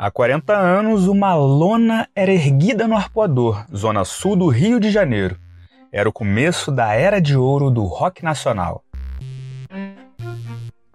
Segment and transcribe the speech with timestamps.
[0.00, 5.36] Há 40 anos, uma lona era erguida no Arpoador, zona sul do Rio de Janeiro.
[5.90, 8.84] Era o começo da era de ouro do rock nacional.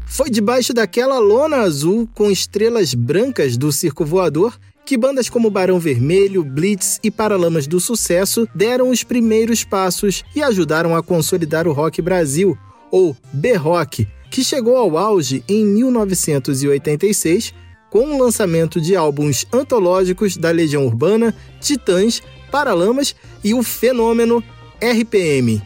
[0.06, 5.80] Foi debaixo daquela lona azul com estrelas brancas do circo voador que bandas como Barão
[5.80, 11.74] Vermelho, Blitz e Paralamas do Sucesso deram os primeiros passos e ajudaram a consolidar o
[11.74, 12.58] rock Brasil,
[12.90, 17.54] ou B-Rock, que chegou ao auge em 1986
[17.94, 24.44] com o lançamento de álbuns antológicos da Legião Urbana, Titãs, Paralamas e o fenômeno
[24.82, 25.62] RPM.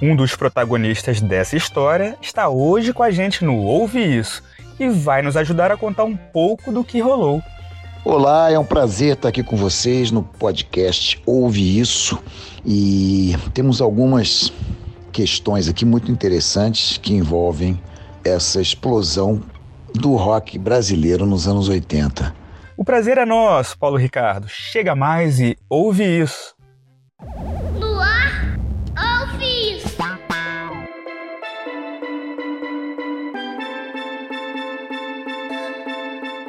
[0.00, 4.42] Um dos protagonistas dessa história está hoje com a gente no Ouve Isso
[4.80, 7.42] e vai nos ajudar a contar um pouco do que rolou.
[8.02, 12.18] Olá, é um prazer estar aqui com vocês no podcast Ouve Isso
[12.64, 14.50] e temos algumas
[15.12, 17.78] questões aqui muito interessantes que envolvem
[18.24, 19.42] essa explosão
[19.94, 22.34] do rock brasileiro nos anos 80.
[22.76, 24.48] O prazer é nosso, Paulo Ricardo.
[24.48, 26.54] Chega mais e ouve isso.
[27.78, 28.58] No ar,
[29.22, 29.88] ouve isso.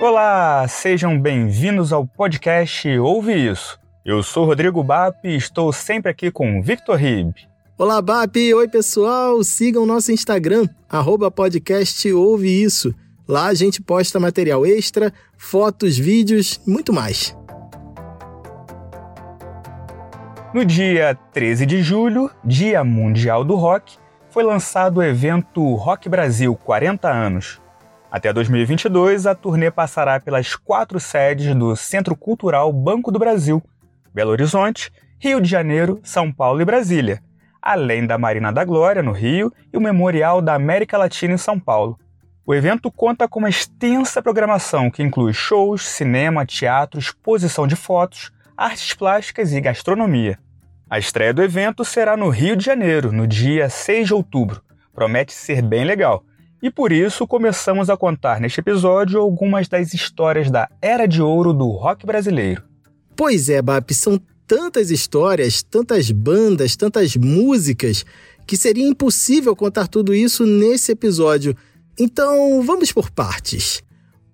[0.02, 3.78] Olá, sejam bem-vindos ao podcast Ouve Isso.
[4.06, 7.34] Eu sou Rodrigo Bap e estou sempre aqui com Victor Rib.
[7.78, 8.38] Olá, Bap!
[8.38, 9.44] Oi, pessoal!
[9.44, 12.94] Sigam nosso Instagram, arroba podcast Ouve Isso.
[13.30, 17.38] Lá a gente posta material extra, fotos, vídeos e muito mais.
[20.52, 24.00] No dia 13 de julho, Dia Mundial do Rock,
[24.32, 27.62] foi lançado o evento Rock Brasil 40 anos.
[28.10, 33.62] Até 2022, a turnê passará pelas quatro sedes do Centro Cultural Banco do Brasil,
[34.12, 37.22] Belo Horizonte, Rio de Janeiro, São Paulo e Brasília,
[37.62, 41.60] além da Marina da Glória, no Rio, e o Memorial da América Latina em São
[41.60, 41.96] Paulo.
[42.50, 48.32] O evento conta com uma extensa programação que inclui shows, cinema, teatro, exposição de fotos,
[48.58, 50.40] artes plásticas e gastronomia.
[50.90, 54.64] A estreia do evento será no Rio de Janeiro, no dia 6 de outubro.
[54.92, 56.24] Promete ser bem legal.
[56.60, 61.54] E por isso começamos a contar neste episódio algumas das histórias da era de ouro
[61.54, 62.64] do rock brasileiro.
[63.16, 68.04] Pois é, Bap, são tantas histórias, tantas bandas, tantas músicas,
[68.48, 71.56] que seria impossível contar tudo isso nesse episódio.
[72.00, 73.84] Então, vamos por partes.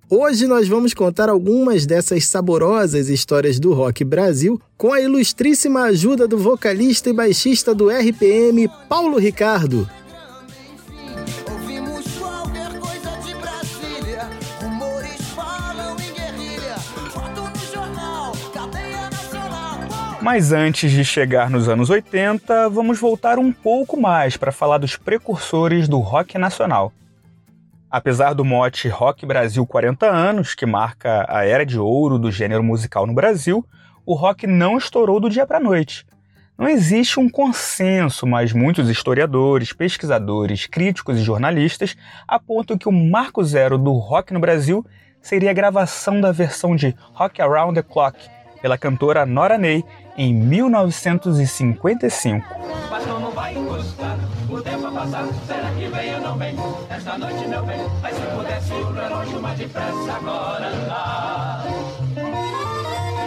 [0.07, 6.27] Hoje nós vamos contar algumas dessas saborosas histórias do rock Brasil com a ilustríssima ajuda
[6.27, 9.89] do vocalista e baixista do RPM, Paulo Ricardo.
[20.21, 24.95] Mas antes de chegar nos anos 80, vamos voltar um pouco mais para falar dos
[24.95, 26.93] precursores do rock nacional.
[27.97, 32.61] Apesar do mote Rock Brasil 40 anos, que marca a era de ouro do gênero
[32.61, 33.65] musical no Brasil,
[34.05, 36.05] o rock não estourou do dia para a noite.
[36.57, 41.95] Não existe um consenso, mas muitos historiadores, pesquisadores, críticos e jornalistas
[42.27, 44.85] apontam que o marco zero do rock no Brasil
[45.21, 48.19] seria a gravação da versão de Rock Around the Clock
[48.65, 49.85] pela cantora Nora Ney
[50.17, 52.47] em 1955.
[54.49, 56.55] O tempo a passar, será que vem ou não vem?
[56.89, 61.63] Esta noite, meu bem, mas se pudesse o relógio mais depressa agora andar.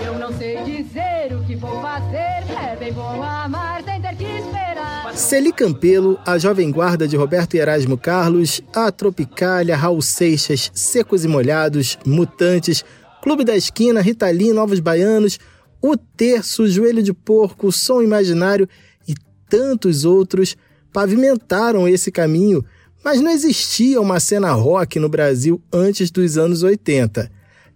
[0.05, 4.25] Eu não sei dizer o que vou fazer, é bem bom amar sem ter que
[4.25, 5.15] esperar.
[5.15, 11.29] Celi Campelo, a Jovem Guarda de Roberto Erasmo Carlos, a Tropicália, Raul Seixas, Secos e
[11.29, 12.85] Molhados, Mutantes,
[13.23, 15.39] Clube da Esquina, Ritalim, Novos Baianos,
[15.83, 18.69] O Terço, Joelho de Porco, Som Imaginário
[19.07, 19.15] e
[19.49, 20.57] tantos outros
[20.93, 22.65] pavimentaram esse caminho,
[23.05, 27.31] mas não existia uma cena rock no Brasil antes dos anos 80.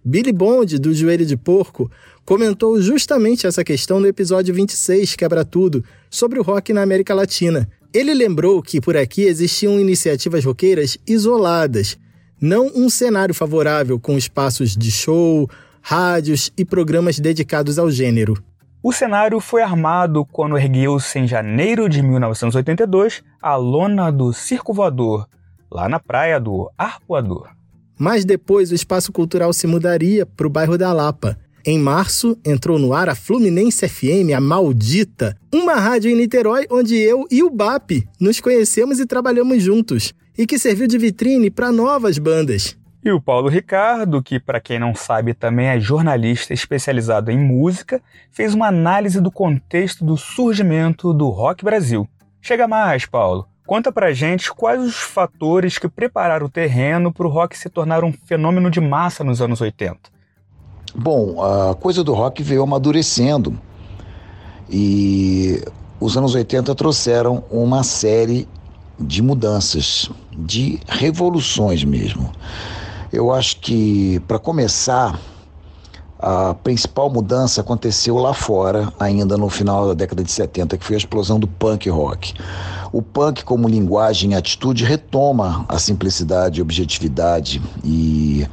[0.05, 1.91] Billy Bond, do Joelho de Porco,
[2.25, 7.69] comentou justamente essa questão no episódio 26, Quebra Tudo, sobre o rock na América Latina.
[7.95, 11.99] Ele lembrou que por aqui existiam iniciativas roqueiras isoladas,
[12.43, 15.49] não um cenário favorável com espaços de show,
[15.81, 18.43] rádios e programas dedicados ao gênero.
[18.83, 25.29] O cenário foi armado quando ergueu-se em janeiro de 1982 a lona do Circo Voador,
[25.71, 27.49] lá na praia do Arpoador.
[27.97, 31.39] Mas depois o espaço cultural se mudaria para o bairro da Lapa.
[31.65, 36.97] Em março, entrou no ar a Fluminense FM, a Maldita, uma rádio em Niterói onde
[36.97, 41.73] eu e o BAP nos conhecemos e trabalhamos juntos, e que serviu de vitrine para
[41.73, 42.77] novas bandas.
[43.05, 48.01] E o Paulo Ricardo, que para quem não sabe também é jornalista especializado em música,
[48.31, 52.09] fez uma análise do contexto do surgimento do rock Brasil.
[52.41, 53.49] Chega mais, Paulo.
[53.67, 58.05] Conta pra gente quais os fatores que prepararam o terreno para o rock se tornar
[58.05, 59.99] um fenômeno de massa nos anos 80.
[60.95, 63.59] Bom, a coisa do rock veio amadurecendo
[64.71, 65.61] e
[65.99, 68.47] os anos 80 trouxeram uma série
[69.03, 72.31] de mudanças, de revoluções mesmo.
[73.13, 75.19] Eu acho que, para começar,
[76.19, 80.95] a principal mudança aconteceu lá fora, ainda no final da década de 70, que foi
[80.95, 82.33] a explosão do punk rock.
[82.93, 88.47] O punk, como linguagem e atitude, retoma a simplicidade e objetividade e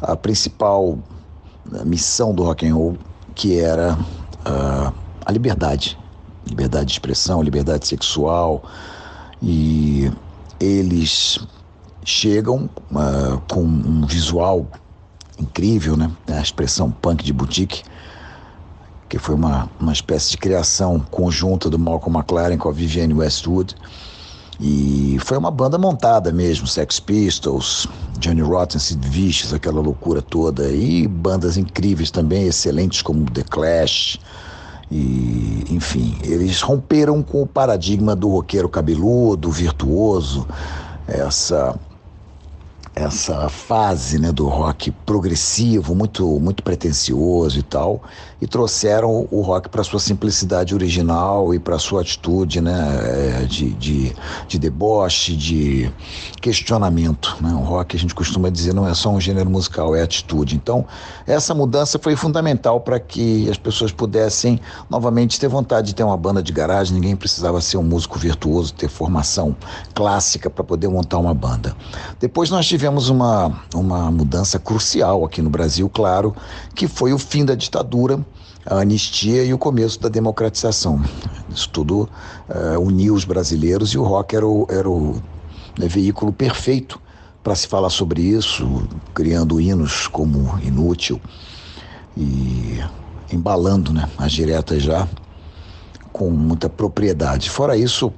[0.00, 0.98] a principal
[1.84, 2.96] missão do rock and roll,
[3.34, 4.92] que era uh,
[5.24, 5.96] a liberdade,
[6.44, 8.64] liberdade de expressão, liberdade sexual,
[9.42, 10.10] e
[10.60, 11.40] eles
[12.04, 14.66] chegam uh, com um visual
[15.38, 16.10] incrível, né?
[16.28, 17.82] A expressão punk de boutique,
[19.08, 23.74] que foi uma, uma espécie de criação conjunta do Malcolm McLaren com a Vivienne Westwood.
[24.60, 27.88] E foi uma banda montada mesmo, Sex Pistols,
[28.18, 30.68] Johnny Rotten, Sid Vicious, aquela loucura toda.
[30.70, 34.20] E bandas incríveis também, excelentes como The Clash,
[34.92, 40.46] e, enfim, eles romperam com o paradigma do roqueiro cabeludo, virtuoso,
[41.08, 41.74] essa
[42.94, 48.02] essa fase né, do rock progressivo, muito, muito pretencioso e tal,
[48.40, 53.70] e trouxeram o rock para sua simplicidade original e para sua atitude né, é, de,
[53.70, 54.14] de,
[54.46, 55.90] de deboche, de
[56.40, 57.36] questionamento.
[57.40, 57.50] Né?
[57.54, 60.54] O rock, a gente costuma dizer, não é só um gênero musical, é atitude.
[60.54, 60.84] Então,
[61.26, 64.60] essa mudança foi fundamental para que as pessoas pudessem
[64.90, 68.74] novamente ter vontade de ter uma banda de garagem, ninguém precisava ser um músico virtuoso,
[68.74, 69.56] ter formação
[69.94, 71.74] clássica para poder montar uma banda.
[72.20, 76.34] Depois nós tivemos tivemos uma, uma mudança crucial aqui no Brasil, claro,
[76.74, 78.18] que foi o fim da ditadura,
[78.66, 81.00] a anistia e o começo da democratização.
[81.48, 82.08] Isso tudo
[82.48, 85.22] uh, uniu os brasileiros e o rock era o, era o
[85.78, 87.00] né, veículo perfeito
[87.40, 88.82] para se falar sobre isso,
[89.14, 91.20] criando hinos como Inútil
[92.16, 92.80] e
[93.32, 95.06] embalando né, as diretas já
[96.12, 97.48] com muita propriedade.
[97.48, 98.12] Fora isso,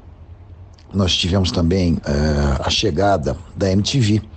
[0.91, 4.33] nós tivemos também uh, a chegada da MTV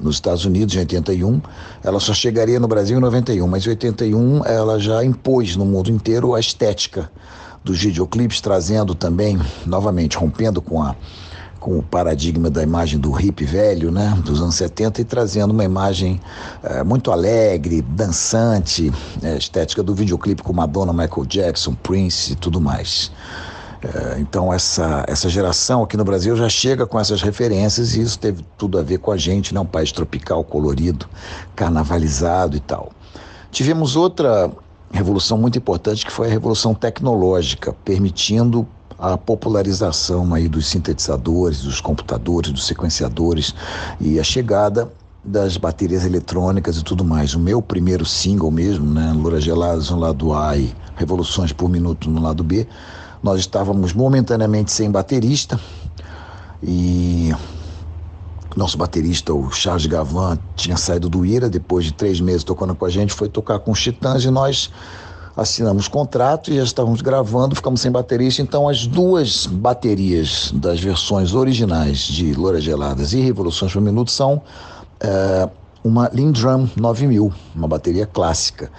[0.00, 1.40] nos Estados Unidos em 81,
[1.82, 5.90] ela só chegaria no Brasil em 91, mas em 81 ela já impôs no mundo
[5.90, 7.10] inteiro a estética
[7.64, 10.94] dos videoclipes, trazendo também, novamente, rompendo com a
[11.58, 15.64] com o paradigma da imagem do hip velho, né, dos anos 70 e trazendo uma
[15.64, 16.20] imagem
[16.62, 18.92] é, muito alegre, dançante,
[19.22, 23.10] é, estética do videoclipe com Madonna, Michael Jackson, Prince e tudo mais.
[23.82, 28.18] É, então essa, essa geração aqui no Brasil já chega com essas referências e isso
[28.18, 29.60] teve tudo a ver com a gente, né?
[29.60, 31.08] um país tropical, colorido,
[31.54, 32.90] carnavalizado e tal.
[33.50, 34.50] Tivemos outra
[34.90, 38.66] revolução muito importante que foi a revolução tecnológica, permitindo
[38.98, 43.54] a popularização aí dos sintetizadores, dos computadores, dos sequenciadores
[44.00, 44.90] e a chegada
[45.24, 47.34] das baterias eletrônicas e tudo mais.
[47.34, 52.10] O meu primeiro single mesmo, né, Loura Geladas no lado A e Revoluções por Minuto
[52.10, 52.66] no lado B,
[53.22, 55.58] nós estávamos momentaneamente sem baterista
[56.62, 57.32] e
[58.56, 62.84] nosso baterista, o Charles Gavan, tinha saído do Ira depois de três meses tocando com
[62.84, 64.70] a gente, foi tocar com os Titãs e nós
[65.36, 68.42] assinamos contrato e já estávamos gravando, ficamos sem baterista.
[68.42, 74.42] Então, as duas baterias das versões originais de Loura Geladas e Revoluções por Minuto são
[74.98, 75.48] é,
[75.84, 78.72] uma Lindrum 9000, uma bateria clássica.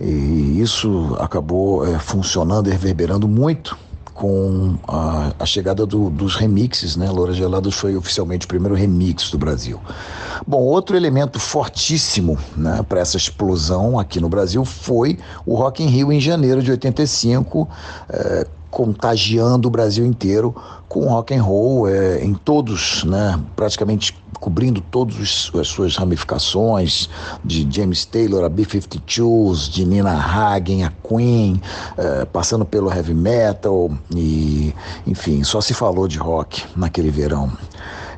[0.00, 3.76] E isso acabou é, funcionando reverberando muito
[4.14, 7.10] com a, a chegada do, dos remixes, né?
[7.10, 9.80] Loura Gelados foi oficialmente o primeiro remix do Brasil.
[10.46, 15.88] Bom, outro elemento fortíssimo né, para essa explosão aqui no Brasil foi o Rock in
[15.88, 17.68] Rio em janeiro de 85,
[18.08, 20.52] é, contagiando o Brasil inteiro
[20.88, 27.08] com rock and roll é, em todos, né, praticamente cobrindo todas as suas ramificações,
[27.44, 31.62] de James Taylor a B-52s, de Nina Hagen a Queen,
[31.96, 34.74] é, passando pelo heavy metal e,
[35.06, 37.52] enfim, só se falou de rock naquele verão.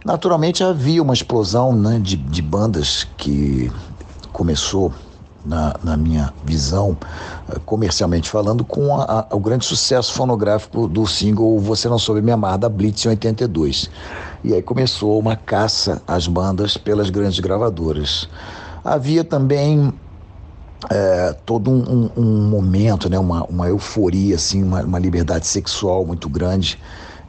[0.07, 3.71] Naturalmente havia uma explosão né, de, de bandas que
[4.33, 4.91] começou
[5.47, 6.97] na, na minha visão,
[7.65, 12.33] comercialmente falando, com a, a, o grande sucesso fonográfico do single Você Não Soube Me
[12.33, 13.91] Amar, da Blitz em 82.
[14.43, 18.29] E aí começou uma caça às bandas pelas grandes gravadoras.
[18.85, 19.93] Havia também
[20.91, 26.05] é, todo um, um, um, momento, né, uma, uma euforia, assim, uma, uma liberdade sexual
[26.05, 26.79] muito grande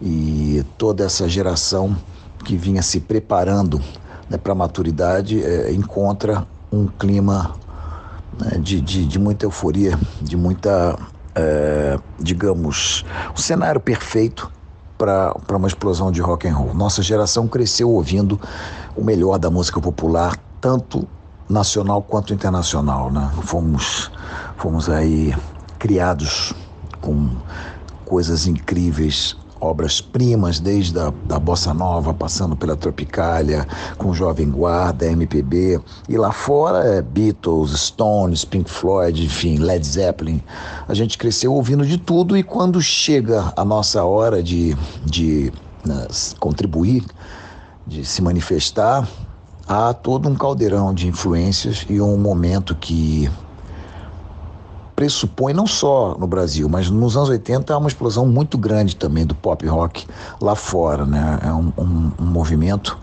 [0.02, 1.96] e toda essa geração
[2.44, 3.82] que vinha se preparando
[4.30, 7.56] né, para a maturidade é, encontra um clima
[8.40, 10.98] né, de, de, de, muita euforia, de muita,
[11.36, 13.04] é, digamos,
[13.34, 14.52] um cenário perfeito
[14.98, 16.74] para uma explosão de rock and roll.
[16.74, 18.40] Nossa geração cresceu ouvindo
[18.96, 21.08] o melhor da música popular, tanto
[21.50, 23.32] nacional quanto internacional, né?
[23.44, 24.12] Fomos,
[24.58, 25.36] fomos aí
[25.78, 26.54] criados
[27.00, 27.30] com
[28.06, 35.80] coisas incríveis obras-primas, desde a da Bossa Nova, passando pela Tropicália, com Jovem Guarda, MPB,
[36.08, 40.42] e lá fora é Beatles, Stones, Pink Floyd, enfim, Led Zeppelin.
[40.88, 45.52] A gente cresceu ouvindo de tudo e quando chega a nossa hora de, de
[45.86, 46.08] né,
[46.40, 47.04] contribuir,
[47.86, 49.08] de se manifestar,
[49.68, 53.30] há todo um caldeirão de influências e um momento que
[54.98, 59.28] pressupõe, não só no Brasil, mas nos anos 80 há uma explosão muito grande também
[59.28, 60.08] do pop rock
[60.42, 61.06] lá fora.
[61.06, 61.40] Né?
[61.44, 62.98] É um, um, um movimento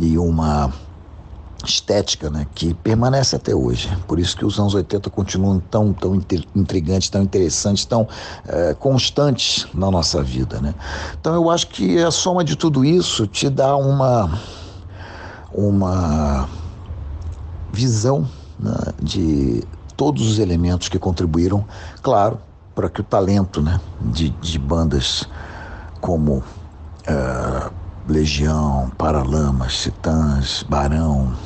[0.00, 0.72] e uma
[1.64, 3.88] estética né, que permanece até hoje.
[4.08, 6.20] Por isso que os anos 80 continuam tão, tão
[6.56, 8.08] intrigantes, tão interessantes, tão
[8.44, 10.60] é, constantes na nossa vida.
[10.60, 10.74] Né?
[11.20, 14.40] Então eu acho que a soma de tudo isso te dá uma,
[15.52, 16.48] uma
[17.72, 18.28] visão
[18.58, 19.62] né, de
[19.98, 21.66] todos os elementos que contribuíram,
[22.00, 22.38] claro,
[22.72, 25.28] para que o talento né, de, de bandas
[26.00, 27.72] como uh,
[28.08, 31.36] Legião, Paralamas, Titãs, Barão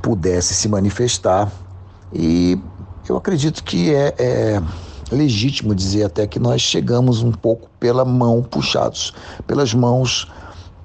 [0.00, 1.50] pudesse se manifestar.
[2.12, 2.56] E
[3.08, 4.62] eu acredito que é, é
[5.10, 9.12] legítimo dizer até que nós chegamos um pouco pela mão, puxados
[9.48, 10.30] pelas mãos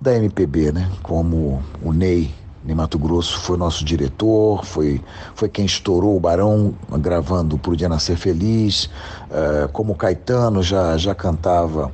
[0.01, 0.89] da MPB, né?
[1.03, 2.33] como o Ney
[2.67, 5.01] em Mato Grosso foi nosso diretor, foi,
[5.35, 11.13] foi quem estourou o Barão gravando Por Dia Nascer Feliz, uh, como Caetano já, já
[11.13, 11.91] cantava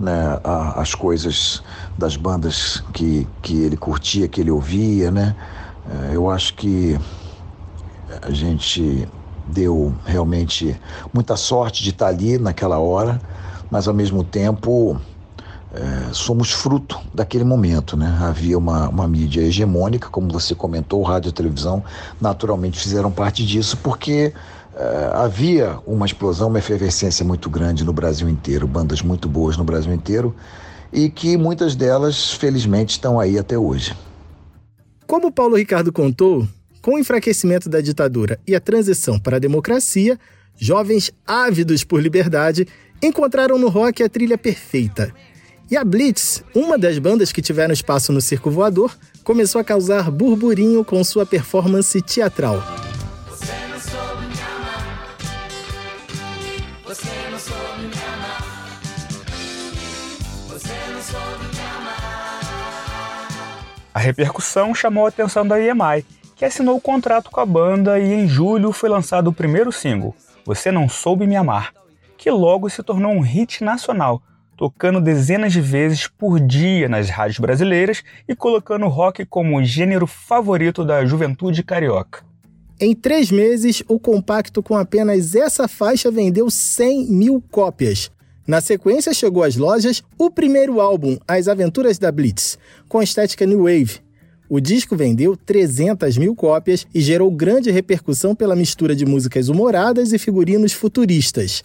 [0.00, 1.62] né, a, as coisas
[1.96, 5.36] das bandas que, que ele curtia, que ele ouvia, né?
[5.86, 6.98] Uh, eu acho que
[8.22, 9.06] a gente
[9.46, 10.78] deu realmente
[11.12, 13.20] muita sorte de estar ali naquela hora,
[13.70, 14.98] mas ao mesmo tempo
[15.78, 17.96] é, somos fruto daquele momento.
[17.96, 18.18] Né?
[18.20, 21.84] Havia uma, uma mídia hegemônica, como você comentou, rádio e televisão
[22.20, 24.32] naturalmente fizeram parte disso, porque
[24.76, 29.64] é, havia uma explosão, uma efervescência muito grande no Brasil inteiro, bandas muito boas no
[29.64, 30.34] Brasil inteiro,
[30.92, 33.94] e que muitas delas, felizmente, estão aí até hoje.
[35.06, 36.46] Como Paulo Ricardo contou,
[36.82, 40.18] com o enfraquecimento da ditadura e a transição para a democracia,
[40.56, 42.66] jovens ávidos por liberdade
[43.02, 45.12] encontraram no rock a trilha perfeita
[45.70, 50.10] e a Blitz, uma das bandas que tiveram espaço no Circo Voador, começou a causar
[50.10, 52.62] burburinho com sua performance teatral.
[63.92, 66.04] A repercussão chamou a atenção da EMI,
[66.36, 70.14] que assinou o contrato com a banda e em julho foi lançado o primeiro single,
[70.44, 71.74] Você Não Soube Me Amar,
[72.16, 74.22] que logo se tornou um hit nacional,
[74.58, 79.64] tocando dezenas de vezes por dia nas rádios brasileiras e colocando o rock como o
[79.64, 82.24] gênero favorito da juventude carioca.
[82.80, 88.10] Em três meses, o compacto com apenas essa faixa vendeu 100 mil cópias.
[88.48, 93.64] Na sequência, chegou às lojas o primeiro álbum, As Aventuras da Blitz, com estética New
[93.64, 94.00] Wave.
[94.48, 100.12] O disco vendeu 300 mil cópias e gerou grande repercussão pela mistura de músicas humoradas
[100.12, 101.62] e figurinos futuristas.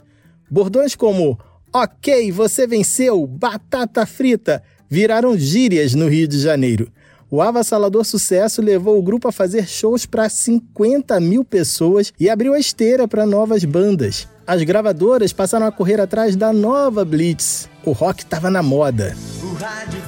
[0.51, 1.39] Bordões como
[1.75, 3.25] Ok, você venceu!
[3.25, 4.62] Batata frita!
[4.88, 6.88] Viraram gírias no Rio de Janeiro.
[7.32, 12.53] O avassalador sucesso levou o grupo a fazer shows para 50 mil pessoas e abriu
[12.53, 14.27] a esteira para novas bandas.
[14.46, 17.68] As gravadoras passaram a correr atrás da nova Blitz.
[17.84, 19.18] O rock estava na moda.
[19.42, 20.02] O rádio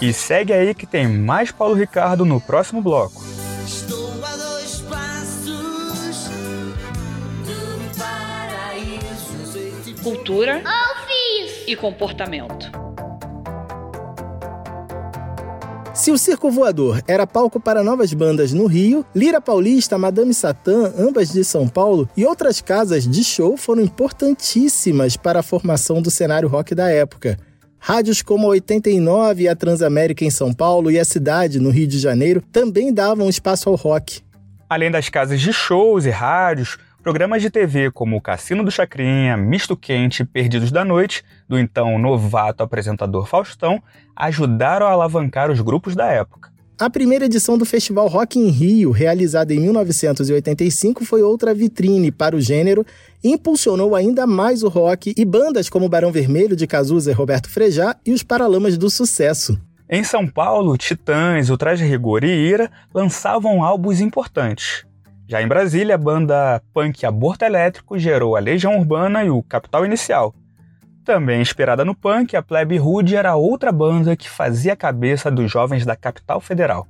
[0.00, 3.22] e segue aí que tem mais Paulo Ricardo no próximo bloco.
[3.66, 6.28] Estou a dois passos
[7.44, 10.02] do paraíso.
[10.02, 10.62] Cultura
[11.66, 12.86] e comportamento.
[15.96, 20.92] Se o Circo Voador era palco para novas bandas no Rio, Lira Paulista, Madame Satã,
[20.98, 26.10] ambas de São Paulo, e outras casas de show foram importantíssimas para a formação do
[26.10, 27.38] cenário rock da época.
[27.88, 32.00] Rádios como a 89, a Transamérica em São Paulo e a Cidade, no Rio de
[32.00, 34.22] Janeiro, também davam espaço ao rock.
[34.68, 39.36] Além das casas de shows e rádios, programas de TV como o Cassino do Chacrinha,
[39.36, 43.80] Misto Quente e Perdidos da Noite, do então novato apresentador Faustão,
[44.16, 46.50] ajudaram a alavancar os grupos da época.
[46.78, 52.36] A primeira edição do Festival Rock in Rio, realizada em 1985, foi outra vitrine para
[52.36, 52.84] o gênero
[53.24, 57.48] e impulsionou ainda mais o rock e bandas como Barão Vermelho de Cazuza e Roberto
[57.48, 59.58] Frejá e os Paralamas do Sucesso.
[59.88, 64.84] Em São Paulo, Titãs, O Traje Rigor e Ira lançavam álbuns importantes.
[65.26, 69.86] Já em Brasília, a banda punk Aborto Elétrico gerou a Legião Urbana e o Capital
[69.86, 70.34] Inicial.
[71.06, 75.48] Também inspirada no punk, a Plebe Rude era outra banda que fazia a cabeça dos
[75.48, 76.88] jovens da capital federal.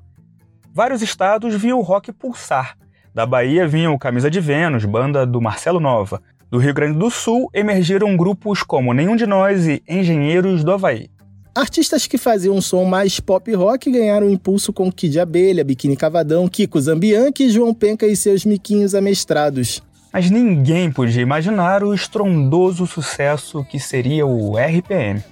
[0.72, 2.78] Vários estados viam o rock pulsar.
[3.14, 6.22] Da Bahia vinha o Camisa de Vênus, banda do Marcelo Nova.
[6.50, 11.10] Do Rio Grande do Sul emergiram grupos como Nenhum de Nós e Engenheiros do Havaí.
[11.54, 16.48] Artistas que faziam um som mais pop rock ganharam impulso com Kid Abelha, Biquíni Cavadão,
[16.48, 19.82] Kiko Zambianchi João Penca e seus miquinhos amestrados
[20.16, 25.22] mas ninguém podia imaginar o estrondoso sucesso que seria o RPM.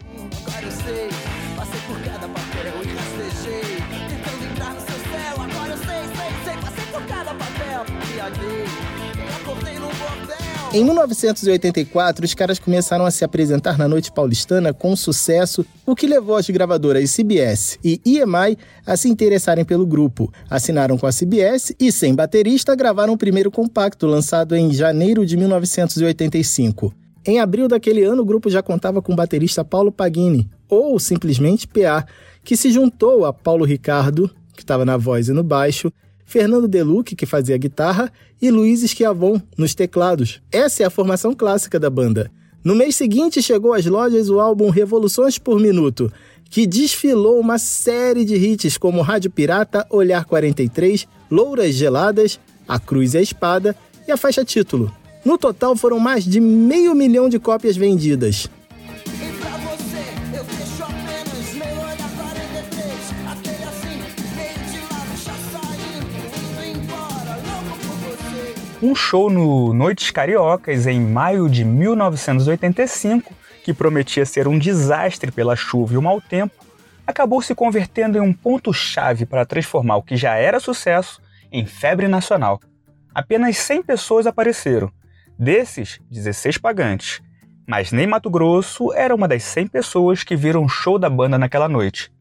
[10.75, 16.05] Em 1984, os caras começaram a se apresentar na noite paulistana com sucesso, o que
[16.05, 20.33] levou as gravadoras CBS e EMI a se interessarem pelo grupo.
[20.51, 25.37] Assinaram com a CBS e, sem baterista, gravaram o primeiro compacto, lançado em janeiro de
[25.37, 26.93] 1985.
[27.25, 31.69] Em abril daquele ano, o grupo já contava com o baterista Paulo Pagini, ou simplesmente
[31.69, 32.05] PA,
[32.43, 35.93] que se juntou a Paulo Ricardo, que estava na voz e no baixo,
[36.25, 40.41] Fernando Deluque, que fazia guitarra, e Luiz Esquiavon, nos teclados.
[40.51, 42.31] Essa é a formação clássica da banda.
[42.63, 46.11] No mês seguinte chegou às lojas o álbum Revoluções por Minuto,
[46.49, 53.15] que desfilou uma série de hits como Rádio Pirata, Olhar 43, Louras Geladas, A Cruz
[53.15, 53.77] e a Espada
[54.07, 54.93] e a faixa título.
[55.25, 58.49] No total foram mais de meio milhão de cópias vendidas.
[68.85, 73.33] Um show no Noites Cariocas em maio de 1985,
[73.65, 76.55] que prometia ser um desastre pela chuva e o mau tempo,
[77.07, 82.09] acabou se convertendo em um ponto-chave para transformar o que já era sucesso em febre
[82.09, 82.61] nacional.
[83.15, 84.93] Apenas 100 pessoas apareceram,
[85.39, 87.23] desses, 16 pagantes.
[87.67, 91.39] Mas Ney Mato Grosso era uma das 100 pessoas que viram o show da banda
[91.39, 92.13] naquela noite.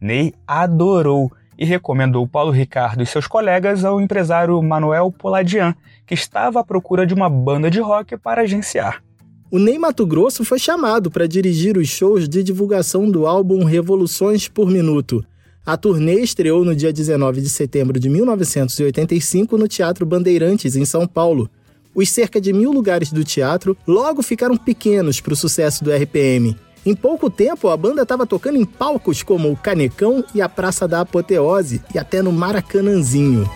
[0.00, 5.72] Ney adorou e recomendou Paulo Ricardo e seus colegas ao empresário Manuel Poladian,
[6.04, 9.00] que estava à procura de uma banda de rock para agenciar.
[9.48, 14.48] O Ney Mato Grosso foi chamado para dirigir os shows de divulgação do álbum Revoluções
[14.48, 15.24] por Minuto.
[15.64, 21.06] A turnê estreou no dia 19 de setembro de 1985 no Teatro Bandeirantes, em São
[21.06, 21.48] Paulo.
[21.94, 26.56] Os cerca de mil lugares do teatro logo ficaram pequenos para o sucesso do RPM.
[26.84, 30.88] Em pouco tempo, a banda estava tocando em palcos como o Canecão e a Praça
[30.88, 33.48] da Apoteose e até no Maracanãzinho.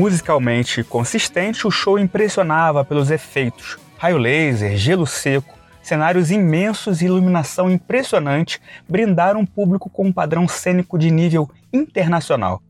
[0.00, 7.70] Musicalmente consistente, o show impressionava pelos efeitos: raio laser, gelo seco, cenários imensos e iluminação
[7.70, 12.62] impressionante brindaram o público com um padrão cênico de nível internacional.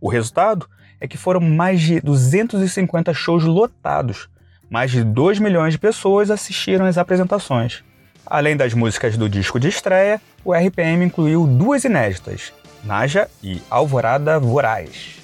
[0.00, 0.66] O resultado
[0.98, 4.30] é que foram mais de 250 shows lotados.
[4.70, 7.84] Mais de 2 milhões de pessoas assistiram às apresentações.
[8.24, 12.50] Além das músicas do disco de estreia, o RPM incluiu duas inéditas,
[12.82, 15.17] Naja e Alvorada Voraz.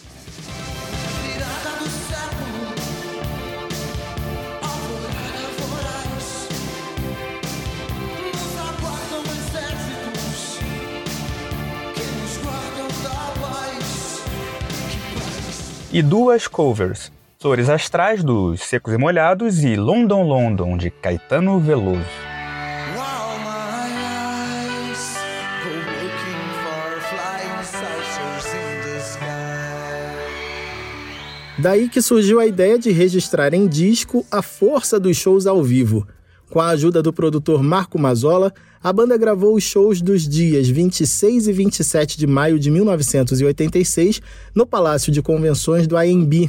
[15.95, 22.05] E duas covers, Flores Astrais dos Secos e Molhados e London London de Caetano Veloso.
[31.57, 36.05] Daí que surgiu a ideia de registrar em disco a força dos shows ao vivo.
[36.55, 41.49] Com a ajuda do produtor Marco Mazzola, a banda gravou os shows dos dias 26
[41.49, 44.23] e 27 de maio de 1986
[44.55, 46.49] no Palácio de Convenções do AMB.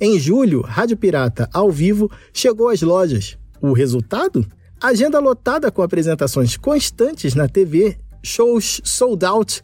[0.00, 3.36] Em julho, Rádio Pirata, ao vivo, chegou às lojas.
[3.60, 4.42] O resultado?
[4.80, 9.62] Agenda lotada com apresentações constantes na TV, shows sold out,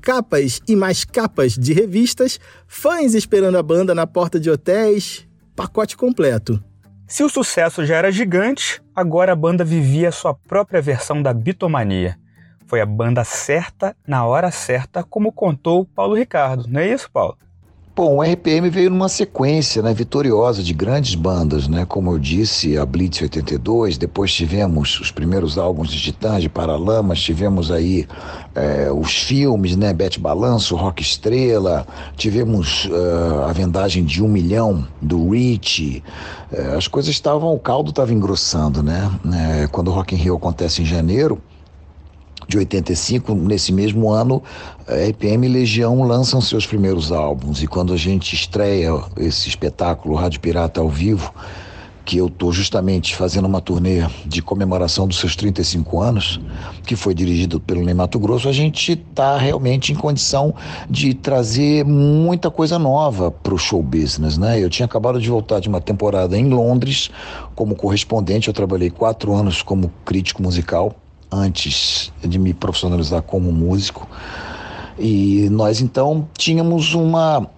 [0.00, 5.96] capas e mais capas de revistas, fãs esperando a banda na porta de hotéis, pacote
[5.96, 6.60] completo.
[7.08, 12.18] Se o sucesso já era gigante, agora a banda vivia sua própria versão da bitomania.
[12.66, 17.38] Foi a banda certa na hora certa, como contou Paulo Ricardo, não é isso, Paulo?
[17.98, 21.84] Bom, o RPM veio numa sequência né, vitoriosa de grandes bandas, né?
[21.84, 27.20] Como eu disse, a Blitz 82, depois tivemos os primeiros álbuns de Titãs, de Paralamas,
[27.20, 28.06] tivemos aí
[28.54, 29.92] é, os filmes, né?
[29.92, 31.84] Bete Balanço, Rock Estrela,
[32.16, 36.00] tivemos uh, a vendagem de um milhão do Rich.
[36.52, 39.10] Uh, as coisas estavam, o caldo estava engrossando, né?
[39.24, 41.42] Uh, quando o Rock in Rio acontece em janeiro,
[42.48, 44.42] de 85, nesse mesmo ano,
[44.88, 47.62] RPM e Legião lançam seus primeiros álbuns.
[47.62, 51.30] E quando a gente estreia esse espetáculo Rádio Pirata ao vivo,
[52.06, 56.40] que eu estou justamente fazendo uma turnê de comemoração dos seus 35 anos,
[56.86, 60.54] que foi dirigido pelo Ney Mato Grosso, a gente está realmente em condição
[60.88, 64.38] de trazer muita coisa nova para o show business.
[64.38, 64.58] Né?
[64.58, 67.10] Eu tinha acabado de voltar de uma temporada em Londres
[67.54, 70.96] como correspondente, eu trabalhei quatro anos como crítico musical
[71.30, 74.08] antes de me profissionalizar como músico.
[74.98, 77.48] E nós então tínhamos uma,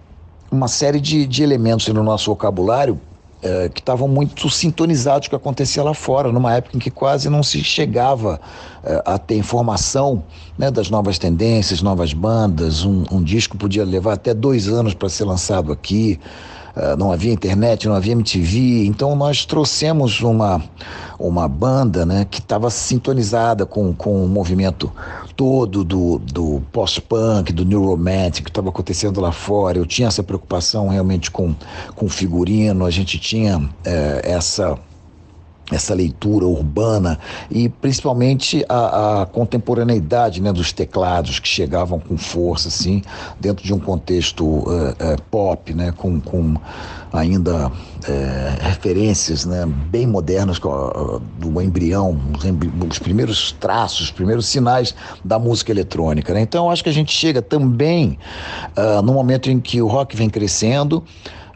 [0.51, 2.99] uma série de, de elementos no nosso vocabulário
[3.41, 6.91] é, que estavam muito sintonizados com o que acontecia lá fora, numa época em que
[6.91, 8.39] quase não se chegava
[8.83, 10.23] é, a ter informação
[10.57, 12.85] né, das novas tendências, novas bandas.
[12.85, 16.19] Um, um disco podia levar até dois anos para ser lançado aqui.
[16.75, 20.63] Uh, não havia internet, não havia MTV, então nós trouxemos uma,
[21.19, 24.91] uma banda né, que estava sintonizada com, com o movimento
[25.35, 29.77] todo do, do post-punk, do new romantic que estava acontecendo lá fora.
[29.77, 31.55] Eu tinha essa preocupação realmente com,
[31.95, 34.77] com figurino, a gente tinha é, essa
[35.71, 37.17] essa leitura urbana
[37.49, 43.01] e principalmente a, a, contemporaneidade né, dos teclados que chegavam com força assim
[43.39, 46.55] dentro de um contexto uh, uh, pop né, com, com
[47.13, 47.71] ainda uh,
[48.61, 52.43] referências né, bem modernas do embrião os,
[52.89, 56.41] os, primeiros traços os primeiros sinais da música eletrônica né?
[56.41, 58.17] então acho que a gente chega também
[59.03, 61.03] no momento em que o rock vem crescendo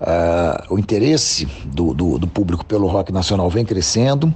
[0.01, 4.33] Uh, o interesse do, do, do, público pelo rock nacional vem crescendo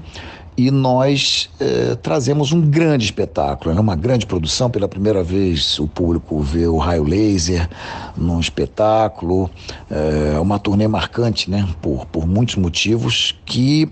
[0.56, 3.82] e nós uh, trazemos um grande espetáculo, né?
[3.82, 4.69] uma grande produção.
[4.69, 7.69] Pela primeira vez o público vê o Raio Laser
[8.15, 9.50] num espetáculo,
[9.91, 11.67] uh, uma turnê marcante né?
[11.82, 13.89] por, por muitos motivos que,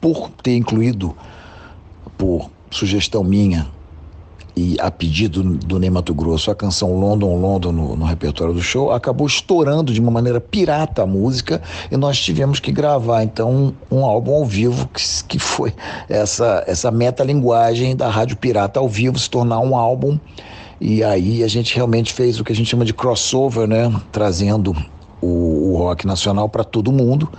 [0.00, 1.16] por ter incluído,
[2.16, 3.66] por sugestão minha,
[4.56, 8.62] e a pedido do Ney Mato Grosso a canção London London no, no, repertório do
[8.62, 13.74] show, acabou estourando de uma maneira pirata a música e nós tivemos que gravar então
[13.90, 15.74] um, um álbum ao vivo que, que foi
[16.08, 20.18] essa, essa metalinguagem da rádio pirata ao vivo se tornar um álbum
[20.80, 23.90] e aí a gente realmente fez o que a gente chama de crossover, né?
[24.12, 24.76] Trazendo
[25.22, 27.30] o, o rock nacional para todo mundo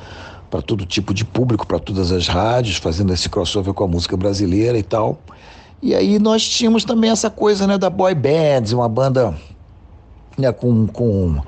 [0.49, 4.15] para todo tipo de público, para todas as rádios, fazendo esse crossover com a música
[4.15, 5.19] brasileira e tal.
[5.81, 9.35] E aí nós tínhamos também essa coisa né, da boy bands, uma banda
[10.37, 11.39] né, com, com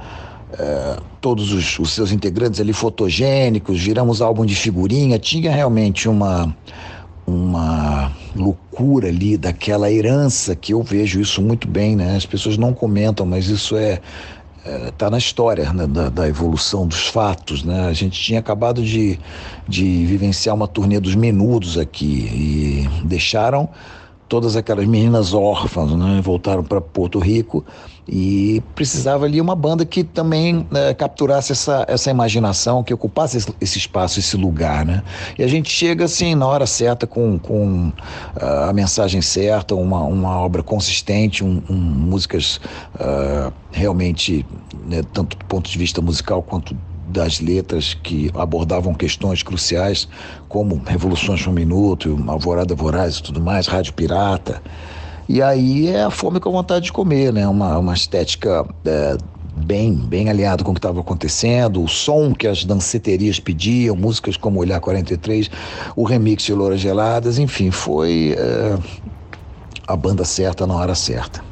[0.58, 6.56] é, todos os, os, seus integrantes ali fotogênicos, viramos álbum de figurinha, tinha realmente uma,
[7.26, 12.16] uma loucura ali daquela herança que eu vejo isso muito bem, né?
[12.16, 14.00] As pessoas não comentam, mas isso é
[14.88, 17.64] está é, na história né, da, da, evolução dos fatos.
[17.64, 17.88] Né?
[17.88, 19.20] A gente tinha acabado de,
[19.68, 23.70] de vivenciar uma turnê dos menudos aqui e deixaram
[24.30, 26.22] todas aquelas meninas órfãs, né?
[26.24, 27.66] Voltaram para Porto Rico
[28.08, 33.78] e precisava ali uma banda que também né, capturasse essa, essa imaginação, que ocupasse esse,
[33.78, 35.04] espaço, esse lugar, né?
[35.38, 40.04] E a gente chega assim na hora certa com, com uh, a mensagem certa, uma,
[40.04, 42.62] uma obra consistente, um, um músicas
[42.96, 44.46] uh, realmente,
[44.86, 46.76] né, tanto do ponto de vista musical quanto
[47.10, 50.08] das letras que abordavam questões cruciais
[50.48, 54.62] como Revoluções um Minuto, Alvorada Voraz e tudo mais, Rádio Pirata.
[55.28, 57.48] E aí é a fome com a vontade de comer, né?
[57.48, 59.18] Uma, uma estética é,
[59.56, 64.38] bem, bem alinhada com o que estava acontecendo, o som que as danceterias pediam, músicas
[64.38, 65.50] como Olhar 43,
[65.96, 68.78] o remix de Louras Geladas, enfim, foi é,
[69.88, 71.49] a banda certa na hora certa.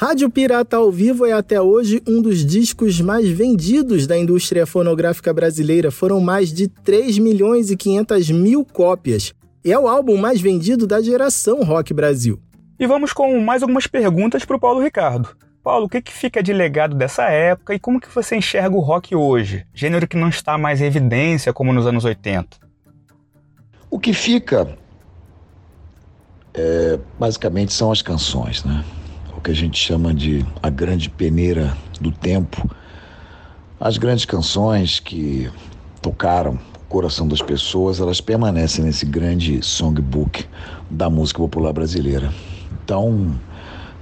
[0.00, 5.30] Rádio Pirata ao Vivo é até hoje um dos discos mais vendidos da indústria fonográfica
[5.30, 5.90] brasileira.
[5.90, 9.34] Foram mais de 3 milhões e 500 mil cópias.
[9.62, 12.40] E é o álbum mais vendido da geração Rock Brasil.
[12.78, 15.36] E vamos com mais algumas perguntas para o Paulo Ricardo.
[15.62, 18.80] Paulo, o que, que fica de legado dessa época e como que você enxerga o
[18.80, 19.66] rock hoje?
[19.74, 22.56] Gênero que não está mais em evidência como nos anos 80.
[23.90, 24.78] O que fica,
[26.54, 28.82] é, basicamente, são as canções, né?
[29.40, 32.70] O que a gente chama de a grande peneira do tempo,
[33.80, 35.50] as grandes canções que
[36.02, 40.44] tocaram o coração das pessoas, elas permanecem nesse grande songbook
[40.90, 42.30] da música popular brasileira.
[42.84, 43.34] Então,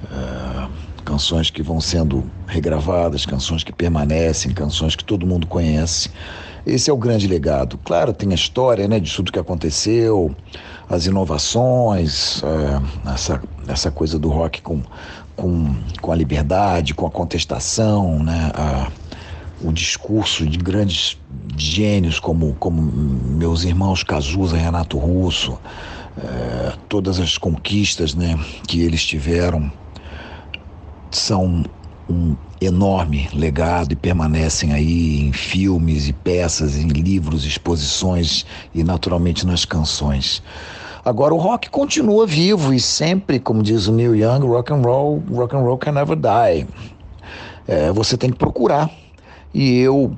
[0.05, 0.68] uh,
[1.05, 6.11] canções que vão sendo regravadas, canções que permanecem, canções que todo mundo conhece.
[6.66, 7.79] Esse é o grande legado.
[7.79, 10.35] Claro, tem a história né, de tudo que aconteceu,
[10.88, 14.83] as inovações, é, essa, essa coisa do rock com,
[15.38, 15.72] com,
[16.03, 18.90] com a liberdade, com a contestação, né, a,
[19.62, 21.16] o discurso de grandes
[21.57, 25.57] gênios como, como meus irmãos Cazuza e Renato Russo,
[26.18, 29.70] é, todas as conquistas né, que eles tiveram
[31.11, 31.64] são
[32.11, 39.46] um enorme legado e permanecem aí em filmes e peças, em livros, exposições e naturalmente
[39.46, 40.42] nas canções.
[41.09, 45.23] Agora o rock continua vivo e sempre, como diz o Neil Young, rock and roll,
[45.33, 46.66] rock and roll can never die.
[47.66, 48.90] É, você tem que procurar.
[49.55, 50.14] E eu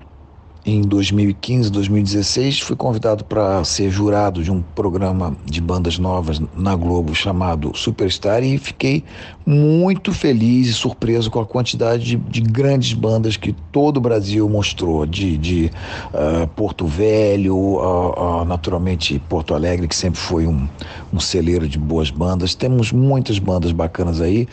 [0.65, 6.77] em 2015, 2016, fui convidado para ser jurado de um programa de bandas novas na
[6.77, 9.03] Globo chamado Superstar e fiquei
[9.47, 14.49] muito feliz e surpreso com a quantidade de, de grandes bandas que todo o Brasil
[14.49, 15.71] mostrou, de, de
[16.13, 20.69] uh, Porto Velho, uh, uh, naturalmente Porto Alegre, que sempre foi um,
[21.13, 22.55] um celeiro de boas bandas.
[22.55, 24.47] Temos muitas bandas bacanas aí.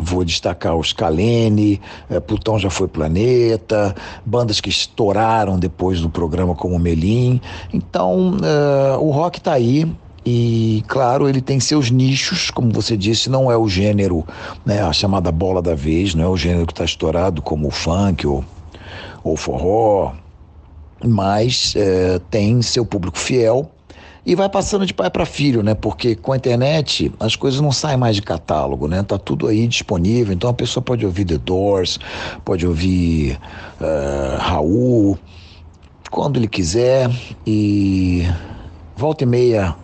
[0.00, 1.80] vou destacar os Calene,
[2.26, 7.40] Plutão já foi Planeta, bandas que estouraram depois do programa como Melim.
[7.72, 9.90] Então, uh, o rock está aí.
[10.24, 14.24] E, claro, ele tem seus nichos, como você disse, não é o gênero,
[14.66, 17.70] né, a chamada bola da vez, não é o gênero que está estourado como o
[17.70, 18.44] funk ou,
[19.24, 20.12] o forró,
[21.02, 23.70] mas é, tem seu público fiel
[24.24, 25.74] e vai passando de pai para filho, né?
[25.74, 29.02] Porque com a internet as coisas não saem mais de catálogo, né?
[29.02, 31.98] Tá tudo aí disponível, então a pessoa pode ouvir The Doors,
[32.44, 33.38] pode ouvir
[33.80, 35.18] uh, Raul,
[36.10, 37.10] quando ele quiser
[37.46, 38.26] e
[38.96, 39.76] volta e meia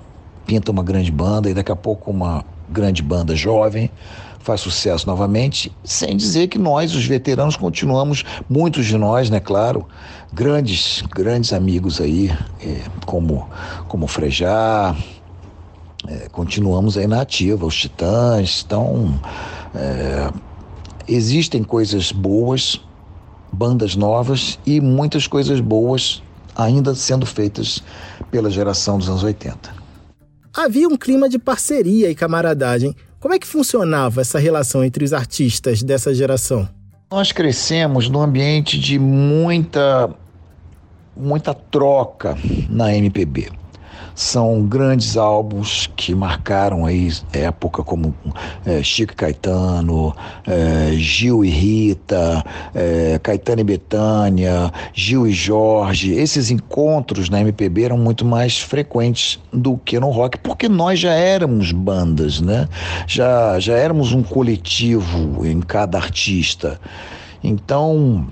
[0.45, 3.91] pinta uma grande banda e daqui a pouco uma grande banda jovem
[4.47, 9.85] faz sucesso novamente, sem dizer que nós, os veteranos, continuamos, muitos de nós, né, claro,
[10.33, 12.31] grandes, grandes amigos aí,
[12.61, 13.51] é, como,
[13.89, 14.95] como Frejá,
[16.07, 19.21] é, continuamos aí na ativa, os Titãs, então
[19.75, 20.31] é,
[21.09, 22.81] existem coisas boas,
[23.53, 26.23] bandas novas e muitas coisas boas
[26.55, 27.83] ainda sendo feitas
[28.31, 29.75] pela geração dos anos 80.
[30.55, 32.95] Havia um clima de parceria e camaradagem
[33.27, 36.69] como é que funcionava essa relação entre os artistas dessa geração?
[37.11, 40.09] Nós crescemos num ambiente de muita
[41.17, 42.39] muita troca
[42.71, 43.51] na MPB.
[44.17, 48.15] São grandes álbuns que marcaram aí época como
[48.65, 52.43] é, Chico Caetano, é, Gil e Rita,
[52.75, 56.15] é, Caetano e Betânia, Gil e Jorge.
[56.15, 61.13] Esses encontros na MPB eram muito mais frequentes do que no rock, porque nós já
[61.13, 62.67] éramos bandas, né?
[63.07, 66.81] Já, já éramos um coletivo em cada artista.
[67.45, 68.27] Então,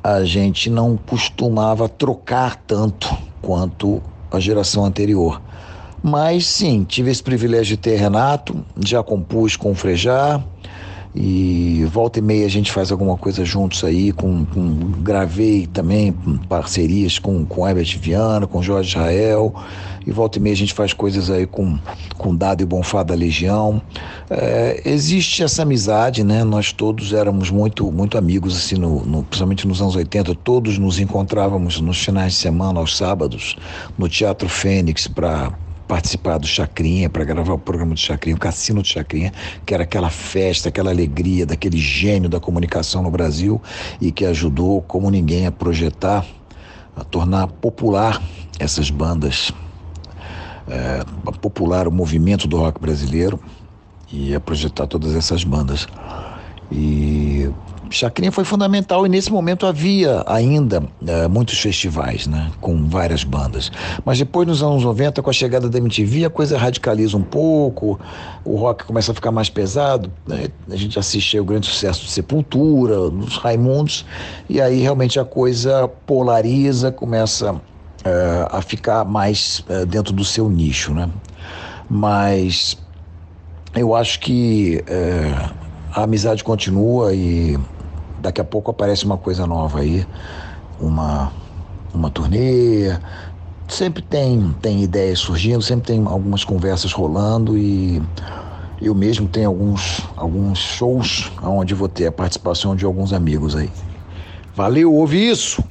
[0.00, 4.00] a gente não costumava trocar tanto quanto
[4.36, 5.40] a geração anterior.
[6.02, 10.42] Mas sim, tive esse privilégio de ter Renato, já compus com o Frejá,
[11.16, 16.12] e volta e meia a gente faz alguma coisa juntos aí, com, com gravei também
[16.46, 19.54] parcerias com, com Herbert Viana, com Jorge Israel,
[20.06, 21.78] e volta e meia a gente faz coisas aí com,
[22.18, 23.80] com Dado e Bonfá da Legião.
[24.28, 26.44] É, existe essa amizade, né?
[26.44, 30.98] Nós todos éramos muito, muito amigos, assim, no, no, principalmente nos anos 80, todos nos
[31.00, 33.56] encontrávamos nos finais de semana, aos sábados,
[33.96, 35.52] no Teatro Fênix, para
[35.86, 39.32] participar do Chacrinha, para gravar o programa do Chacrinha, o Cassino do Chacrinha,
[39.64, 43.60] que era aquela festa, aquela alegria daquele gênio da comunicação no Brasil
[44.00, 46.24] e que ajudou como ninguém a projetar,
[46.96, 48.20] a tornar popular
[48.58, 49.52] essas bandas,
[50.68, 51.04] é,
[51.40, 53.38] popular o movimento do rock brasileiro
[54.10, 55.86] e a projetar todas essas bandas.
[56.70, 57.48] E
[57.90, 63.70] Chacrinha foi fundamental e nesse momento havia ainda uh, muitos festivais, né, com várias bandas.
[64.04, 67.98] Mas depois, nos anos 90, com a chegada da MTV, a coisa radicaliza um pouco,
[68.44, 70.10] o rock começa a ficar mais pesado.
[70.26, 70.48] Né?
[70.70, 74.04] A gente assiste o grande sucesso de Sepultura, dos Raimundos,
[74.48, 77.60] e aí realmente a coisa polariza, começa uh,
[78.50, 81.08] a ficar mais uh, dentro do seu nicho, né?
[81.88, 82.76] Mas
[83.76, 84.82] eu acho que
[85.92, 87.56] a amizade continua e
[88.26, 90.04] daqui a pouco aparece uma coisa nova aí,
[90.80, 91.32] uma,
[91.94, 92.96] uma turnê.
[93.68, 98.02] Sempre tem, tem ideias surgindo, sempre tem algumas conversas rolando e
[98.80, 103.70] eu mesmo tenho alguns, alguns shows onde vou ter a participação de alguns amigos aí.
[104.54, 105.62] Valeu, ouve isso!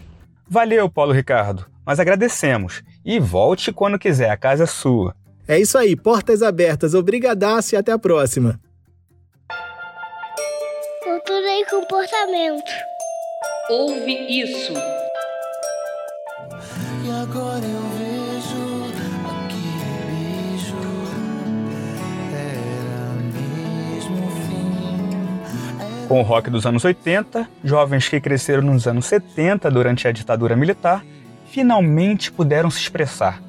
[0.47, 1.65] Valeu, Paulo Ricardo.
[1.85, 2.83] Nós agradecemos.
[3.03, 5.15] E volte quando quiser, a casa é sua.
[5.47, 6.93] É isso aí, portas abertas.
[6.93, 8.59] Obrigadaço e até a próxima.
[11.25, 12.71] Cultura e comportamento.
[13.69, 14.73] Ouve isso.
[17.03, 18.85] E agora eu vejo
[19.25, 19.79] aquele
[20.11, 20.77] beijo
[22.31, 26.07] era mesmo fim.
[26.07, 30.55] Com o rock dos anos 80, jovens que cresceram nos anos 70 durante a ditadura
[30.55, 31.03] militar
[31.47, 33.41] finalmente puderam se expressar.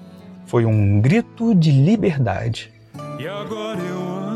[0.46, 2.72] Foi um grito de liberdade.
[3.18, 4.35] E agora eu ando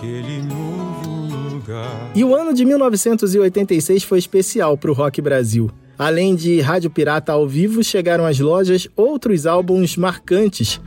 [0.00, 2.10] procurando aquele novo lugar.
[2.14, 5.70] E o ano de 1986 foi especial para o Rock Brasil.
[5.98, 10.80] Além de Rádio Pirata ao vivo, chegaram às lojas outros álbuns marcantes,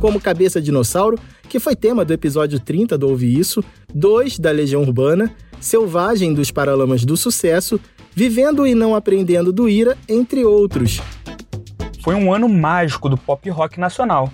[0.00, 3.62] como Cabeça Dinossauro, que foi tema do episódio 30 do Ouvi Isso,
[3.94, 7.78] Dois da Legião Urbana, Selvagem dos Paralamas do Sucesso,
[8.14, 11.02] Vivendo e Não Aprendendo do Ira, entre outros.
[12.02, 14.30] Foi um ano mágico do pop rock nacional.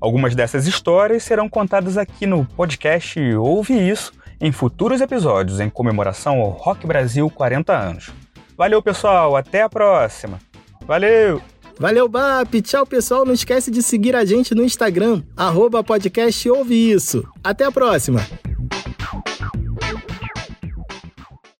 [0.00, 6.40] Algumas dessas histórias serão contadas aqui no podcast Ouve Isso em futuros episódios em comemoração
[6.40, 8.10] ao Rock Brasil 40 anos.
[8.56, 10.38] Valeu, pessoal, até a próxima.
[10.86, 11.40] Valeu!
[11.78, 12.62] Valeu, BAP!
[12.62, 13.24] Tchau, pessoal!
[13.24, 17.26] Não esquece de seguir a gente no Instagram, arroba podcast Ouve Isso.
[17.44, 18.20] Até a próxima!